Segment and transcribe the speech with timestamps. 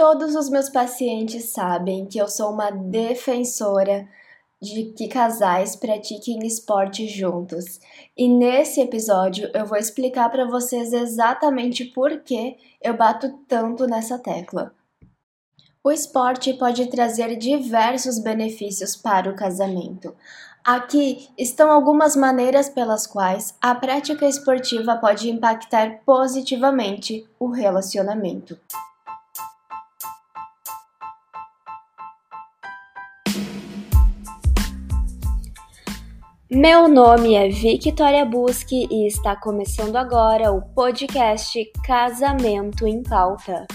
[0.00, 4.08] Todos os meus pacientes sabem que eu sou uma defensora
[4.58, 7.78] de que casais pratiquem esporte juntos.
[8.16, 14.18] E nesse episódio eu vou explicar para vocês exatamente por que eu bato tanto nessa
[14.18, 14.72] tecla.
[15.84, 20.16] O esporte pode trazer diversos benefícios para o casamento.
[20.64, 28.58] Aqui estão algumas maneiras pelas quais a prática esportiva pode impactar positivamente o relacionamento.
[36.52, 43.68] Meu nome é Victoria Busque e está começando agora o podcast Casamento em Pauta.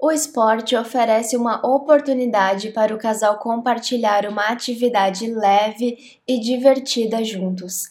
[0.00, 7.88] O esporte oferece uma oportunidade para o casal compartilhar uma atividade leve e divertida juntos.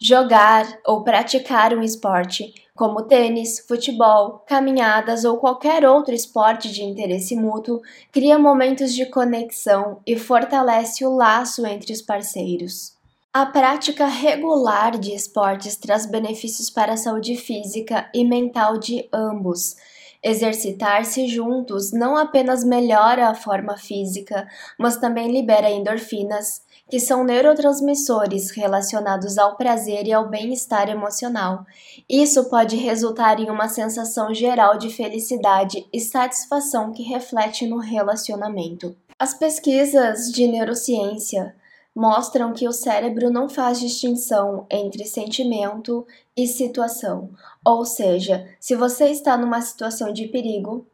[0.00, 7.34] Jogar ou praticar um esporte, como tênis, futebol, caminhadas ou qualquer outro esporte de interesse
[7.34, 12.96] mútuo, cria momentos de conexão e fortalece o laço entre os parceiros.
[13.32, 19.74] A prática regular de esportes traz benefícios para a saúde física e mental de ambos.
[20.22, 28.50] Exercitar-se juntos não apenas melhora a forma física, mas também libera endorfinas, que são neurotransmissores
[28.50, 31.64] relacionados ao prazer e ao bem-estar emocional.
[32.08, 38.96] Isso pode resultar em uma sensação geral de felicidade e satisfação que reflete no relacionamento.
[39.18, 41.54] As pesquisas de neurociência
[41.98, 47.30] mostram que o cérebro não faz distinção entre sentimento e situação.
[47.66, 50.86] Ou seja, se você está numa situação de perigo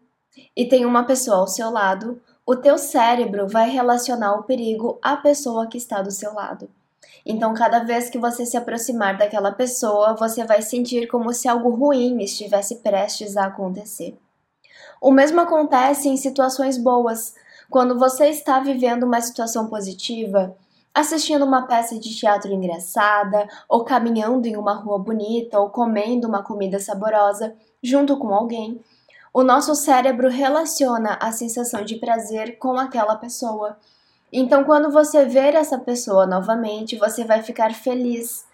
[0.56, 5.14] e tem uma pessoa ao seu lado, o teu cérebro vai relacionar o perigo à
[5.14, 6.70] pessoa que está do seu lado.
[7.27, 11.68] Então, cada vez que você se aproximar daquela pessoa, você vai sentir como se algo
[11.68, 14.16] ruim estivesse prestes a acontecer.
[15.02, 17.34] O mesmo acontece em situações boas.
[17.68, 20.57] Quando você está vivendo uma situação positiva,
[20.94, 26.44] assistindo uma peça de teatro engraçada, ou caminhando em uma rua bonita, ou comendo uma
[26.44, 28.80] comida saborosa junto com alguém,
[29.33, 33.77] o nosso cérebro relaciona a sensação de prazer com aquela pessoa.
[34.33, 38.46] Então, quando você ver essa pessoa novamente, você vai ficar feliz.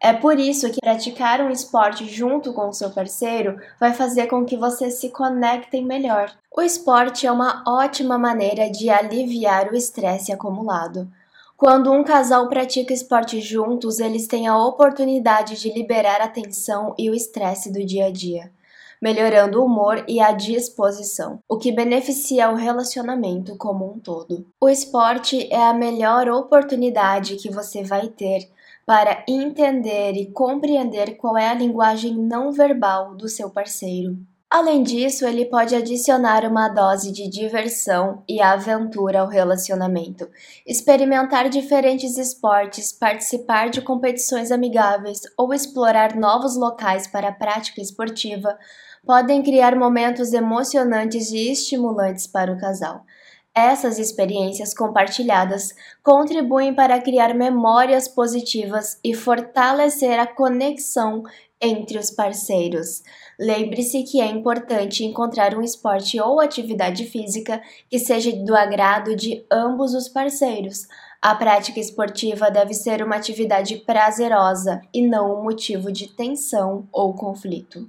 [0.00, 4.44] É por isso que praticar um esporte junto com o seu parceiro vai fazer com
[4.44, 6.30] que vocês se conectem melhor.
[6.54, 11.08] O esporte é uma ótima maneira de aliviar o estresse acumulado.
[11.56, 17.08] Quando um casal pratica esporte juntos, eles têm a oportunidade de liberar a tensão e
[17.08, 18.52] o estresse do dia a dia
[19.00, 24.46] melhorando o humor e a disposição, o que beneficia o relacionamento como um todo.
[24.60, 28.48] O esporte é a melhor oportunidade que você vai ter
[28.84, 34.16] para entender e compreender qual é a linguagem não verbal do seu parceiro.
[34.58, 40.26] Além disso, ele pode adicionar uma dose de diversão e aventura ao relacionamento,
[40.66, 48.56] experimentar diferentes esportes, participar de competições amigáveis ou explorar novos locais para a prática esportiva
[49.04, 53.04] podem criar momentos emocionantes e estimulantes para o casal.
[53.56, 61.22] Essas experiências compartilhadas contribuem para criar memórias positivas e fortalecer a conexão
[61.58, 63.02] entre os parceiros.
[63.40, 69.46] Lembre-se que é importante encontrar um esporte ou atividade física que seja do agrado de
[69.50, 70.86] ambos os parceiros.
[71.22, 77.14] A prática esportiva deve ser uma atividade prazerosa e não um motivo de tensão ou
[77.14, 77.88] conflito.